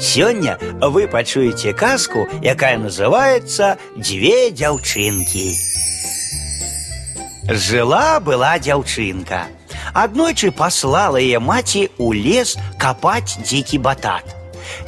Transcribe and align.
Сёння 0.00 0.58
вы 0.80 1.06
пачуеце 1.06 1.74
казку, 1.74 2.26
якая 2.42 2.78
называется 2.78 3.76
«Две 3.96 4.50
дзяўчынкі. 4.50 5.52
Жила 7.44 8.18
была 8.20 8.56
дзяўчынка. 8.58 9.52
Аднойчы 9.92 10.52
паслала 10.56 11.20
яе 11.20 11.38
маці 11.38 11.90
ў 12.00 12.16
лес 12.16 12.56
капаць 12.80 13.36
дзікі 13.44 13.84
батат. 13.84 14.24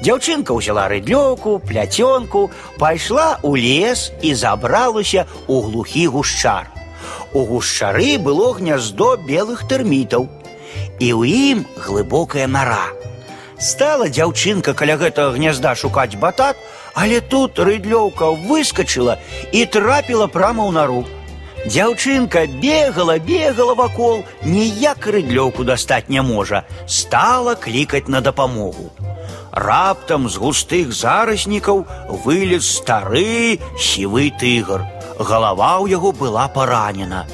Дзяўчынка 0.00 0.56
ўзяла 0.56 0.88
рыдлёўку, 0.88 1.60
пляцёнку, 1.60 2.48
пайшла 2.80 3.36
ў 3.44 3.60
лес 3.60 4.16
і 4.24 4.32
забралася 4.32 5.28
ў 5.44 5.60
глухі 5.60 6.06
гушчар. 6.08 6.72
У 7.36 7.44
гушчары 7.44 8.16
было 8.16 8.56
гняздо 8.56 9.20
белых 9.20 9.68
тэрмітаў, 9.68 10.24
і 11.04 11.08
ў 11.12 11.20
ім 11.52 11.66
глыбокая 11.76 12.48
нара. 12.48 12.96
Стала 13.61 14.07
дзяўчынка 14.09 14.73
каля 14.73 14.97
гэтага 15.01 15.33
гнязда 15.37 15.75
шукаць 15.75 16.15
батат, 16.15 16.57
але 16.93 17.21
тут 17.21 17.59
рыдлёўка 17.59 18.31
выскочыла 18.47 19.17
і 19.51 19.65
трапіла 19.65 20.27
прама 20.27 20.65
ў 20.65 20.71
нару. 20.71 21.01
Дзяўчынка 21.65 22.45
бегала, 22.61 23.17
бегала 23.19 23.73
вакол, 23.73 24.23
ніяк 24.43 25.07
рыдлёўку 25.07 25.65
дастаць 25.65 26.07
не 26.07 26.21
можа, 26.21 26.63
стала 26.85 27.55
клікаць 27.55 28.07
на 28.07 28.21
дапамогу. 28.21 28.91
Раптам 29.51 30.29
з 30.29 30.37
густых 30.37 30.93
зараснікаў 30.93 31.83
вылез 32.23 32.69
стары 32.77 33.57
сівы 33.73 34.29
тыгр. 34.29 34.85
Галава 35.17 35.81
ў 35.81 35.97
яго 35.97 36.13
была 36.13 36.45
паранена. 36.47 37.25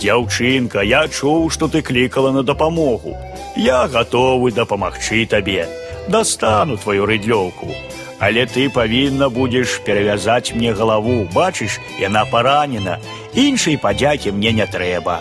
Дзяўчынка, 0.00 0.82
я 0.84 1.08
чуў, 1.08 1.50
што 1.50 1.68
ты 1.68 1.82
клікала 1.82 2.30
на 2.32 2.42
дапамогу. 2.42 3.16
Я 3.56 3.86
гатовы 3.88 4.52
дапамагчы 4.52 5.26
табе. 5.26 5.68
Достану 6.08 6.76
твою 6.76 7.06
рыдлёўку. 7.06 7.72
Але 8.18 8.46
ты 8.46 8.68
павінна 8.72 9.28
будзеш 9.28 9.80
перавязаць 9.84 10.52
мне 10.54 10.72
галаву, 10.72 11.28
бачыш, 11.32 11.80
яна 12.00 12.24
паранена, 12.24 12.98
іншай 13.34 13.76
падзякі 13.76 14.32
мне 14.32 14.52
не 14.52 14.66
трэба. 14.66 15.20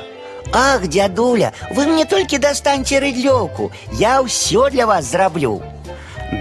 Ах, 0.53 0.87
дядуля, 0.87 1.51
вы 1.71 1.87
мне 1.87 2.05
толькі 2.05 2.37
дастаньце 2.37 2.99
рыдлёўку, 2.99 3.71
я 3.99 4.21
ўсё 4.21 4.69
для 4.69 4.85
вас 4.85 5.11
зраблю. 5.11 5.61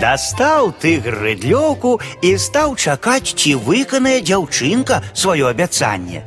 Дастаў 0.01 0.73
тыгр 0.81 1.15
рыдлёўку 1.21 2.01
і 2.23 2.31
стаў 2.41 2.75
чакаць, 2.77 3.35
ці 3.37 3.55
выканае 3.67 4.21
дзяўчынка 4.25 5.03
сваё 5.13 5.53
абяцанне. 5.53 6.25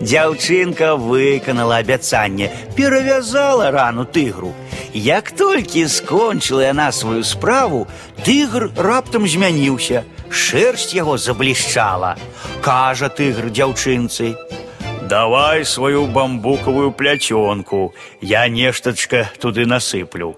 Дзяўчынка 0.00 0.94
выканала 0.96 1.80
абяцанне, 1.82 2.52
перавязала 2.76 3.70
рану 3.70 4.04
тыгру. 4.04 4.52
Як 4.92 5.32
толькі 5.32 5.88
скончыла 5.88 6.68
яна 6.68 6.92
сваю 6.92 7.24
справу, 7.24 7.86
тыгр 8.24 8.70
раптам 8.76 9.28
змяніўся, 9.28 10.04
шэрсць 10.30 10.94
яго 10.94 11.18
заблішчала. 11.18 12.16
Кажа 12.60 13.08
тыгр 13.08 13.50
дзяўчынцы: 13.50 14.36
Давай 15.08 15.64
сваю 15.64 16.06
бамбукавую 16.06 16.92
пляцёнку, 16.92 17.94
я 18.20 18.48
нештачка 18.48 19.30
туды 19.40 19.64
насыплю. 19.64 20.36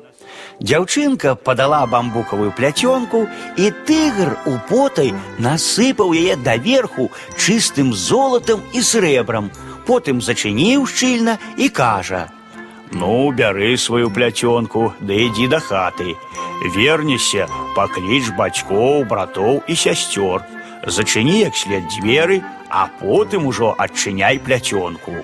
Дзяўчынка 0.61 1.35
падала 1.35 1.87
бамбукавую 1.87 2.53
пляцёнку, 2.53 3.29
і 3.57 3.71
тыгр 3.89 4.37
у 4.47 4.59
потай 4.69 5.15
насыпаў 5.39 6.13
яе 6.13 6.37
даверху 6.37 7.11
чыстым 7.37 7.95
золатам 7.95 8.61
і 8.73 8.83
срэбрам, 8.85 9.51
потым 9.87 10.21
зачыніў 10.21 10.85
шчыльна 10.85 11.39
і 11.57 11.69
кажа: « 11.69 12.93
Ну, 12.93 13.31
бяры 13.31 13.79
сваю 13.79 14.11
пляцёнку, 14.11 14.93
да 15.01 15.15
ідзі 15.15 15.47
да 15.47 15.61
хаты. 15.63 16.17
Вернешся, 16.75 17.47
пакліч 17.77 18.35
бацькоў, 18.37 19.07
братоў 19.07 19.63
і 19.69 19.75
сясцёр. 19.79 20.43
Зачыні 20.85 21.39
як 21.41 21.55
след 21.57 21.87
дзверы, 21.87 22.43
а 22.69 22.91
потым 23.01 23.47
ужо 23.47 23.75
адчыняй 23.79 24.43
пляцёнку. 24.43 25.23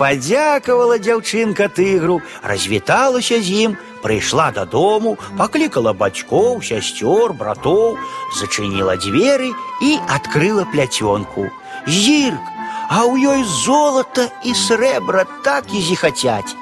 Падзякавала 0.00 0.98
дзяўчынка 1.00 1.68
тыгру, 1.72 2.20
развіталася 2.42 3.40
з 3.40 3.48
ім, 3.66 3.76
прыйшла 4.04 4.50
дадому, 4.52 5.16
паклікала 5.38 5.92
бацькоў, 5.96 6.60
сясцёр, 6.60 7.32
братоў, 7.32 7.96
зачыніла 8.36 9.00
дзверы 9.00 9.50
і 9.80 9.96
адкрыла 10.06 10.68
пляцёнку. 10.68 11.48
Зірк, 11.88 12.44
а 12.92 13.08
ў 13.08 13.24
ёй 13.24 13.42
золата 13.44 14.28
і 14.44 14.52
срэбра 14.52 15.24
так 15.42 15.72
і 15.72 15.80
зіхацяць. 15.80 16.54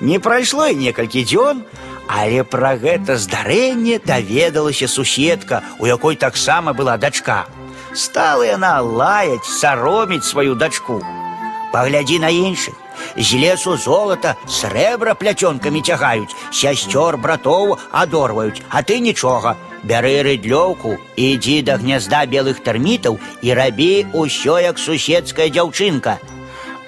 Не 0.00 0.18
прайшло 0.18 0.66
і 0.72 0.78
некалькі 0.78 1.22
дзён, 1.28 1.62
але 2.08 2.42
пра 2.42 2.74
гэта 2.80 3.20
здарэнне 3.20 4.00
даведалася 4.00 4.88
суседка, 4.88 5.62
у 5.78 5.86
якой 5.86 6.16
таксама 6.16 6.72
была 6.72 6.96
дачка. 6.96 7.44
Стала 7.92 8.46
яна 8.46 8.80
лаяць, 8.80 9.44
сароміць 9.44 10.24
сваю 10.24 10.54
дачку. 10.54 11.04
Паглядзі 11.72 12.18
на 12.18 12.28
іншых. 12.28 12.74
З 13.16 13.38
лесу 13.42 13.76
золата 13.76 14.34
срэбра 14.48 15.14
пляцёнкамі 15.14 15.80
цягаюць, 15.82 16.34
сясцёр 16.50 17.16
братоў 17.16 17.78
адорваюць, 17.92 18.62
а 18.70 18.82
ты 18.82 19.00
нічога. 19.00 19.56
Бяры 19.84 20.22
рыдлёўку, 20.26 20.98
ідзі 21.16 21.62
да 21.62 21.78
гнязда 21.78 22.26
белых 22.26 22.58
тэрмітаў 22.66 23.18
і 23.42 23.54
рабі 23.54 24.06
ўсё 24.12 24.58
як 24.58 24.78
суседская 24.78 25.48
дзяўчынка. 25.54 26.18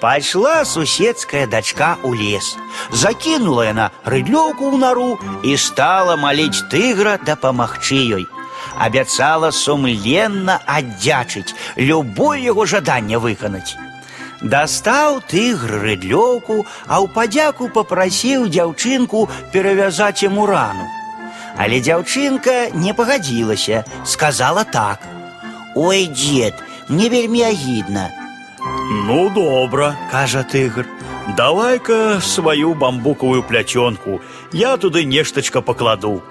Пайшла 0.01 0.65
суседская 0.65 1.47
дачка 1.47 1.95
ў 2.03 2.17
лес. 2.19 2.57
Закінула 2.91 3.69
яна 3.69 3.87
рыдлёўку 4.03 4.73
ў 4.73 4.77
нару 4.81 5.15
і 5.43 5.55
стала 5.55 6.17
маліць 6.17 6.67
тыгра 6.73 7.15
дапамагчы 7.23 8.01
ёй. 8.19 8.25
Абяцала 8.75 9.51
сумленна 9.51 10.59
аддзячыць, 10.65 11.55
любое 11.77 12.39
яго 12.41 12.65
жаданне 12.65 13.17
выканаць. 13.21 13.77
Дастаў 14.41 15.21
тыгр 15.29 15.81
рыдлёўку, 15.85 16.65
а 16.87 17.01
ў 17.01 17.07
падзяку 17.13 17.69
попрасіў 17.69 18.49
дзяўчынку 18.49 19.29
перавязаць 19.53 20.23
яму 20.23 20.45
рану. 20.49 20.87
Але 21.57 21.79
дзяўчынка 21.79 22.73
не 22.73 22.93
пагадзілася, 22.93 23.83
сказала 24.05 24.63
так: « 24.63 25.75
Ой, 25.75 26.07
дзед, 26.07 26.55
мне 26.89 27.09
вельмі 27.09 27.43
агідна. 27.43 28.09
Ну, 29.07 29.29
добра, 29.29 29.95
кажа 30.11 30.43
тыгр. 30.43 30.85
Давай-ка 31.37 32.19
сваю 32.19 32.73
бамбукавую 32.73 33.43
пляцёнку, 33.43 34.21
я 34.51 34.75
туды 34.77 35.05
нештачка 35.05 35.61
пакладу. 35.61 36.23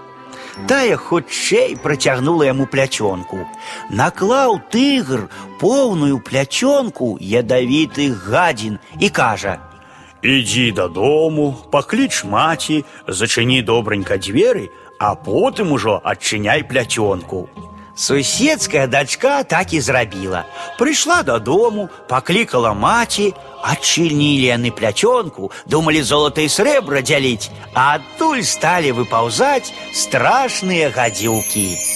Тая 0.69 0.97
хутчэй 0.97 1.77
працягнула 1.77 2.45
яму 2.49 2.67
пляцёнку. 2.67 3.47
Наклаў 3.91 4.61
тыгр 4.71 5.29
поўную 5.61 6.21
пляцёнку 6.21 7.17
ядавітых 7.21 8.29
гадзін 8.29 8.79
і 9.01 9.09
кажа: « 9.09 10.23
Ідзі 10.23 10.73
дадому, 10.77 11.57
пакліч 11.73 12.25
маці, 12.25 12.85
зачыні 13.09 13.63
добранька 13.63 14.19
дзверы, 14.19 14.69
а 14.99 15.15
потым 15.15 15.73
ужо 15.73 16.01
адчыняй 16.05 16.63
пляцёнку. 16.63 17.49
Суседская 17.95 18.87
дачка 18.87 19.43
так 19.43 19.73
і 19.73 19.81
зрабіла. 19.81 20.45
Прыйшла 20.79 21.23
дадому, 21.23 21.89
паклікала 22.09 22.73
маці, 22.73 23.35
адчынілі 23.61 24.47
яны 24.57 24.71
пляцёнку, 24.73 25.53
думалі 25.67 26.03
золата 26.03 26.41
і 26.41 26.49
срэбра 26.49 27.05
дзяліць, 27.05 27.53
а 27.75 28.01
адтуль 28.01 28.41
сталі 28.41 28.97
выпаўзаць 28.97 29.73
страшныя 29.93 30.89
гадзюкі. 30.89 31.94